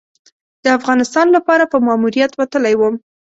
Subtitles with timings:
[0.63, 2.95] د افغانستان لپاره په ماموریت وتلی وم.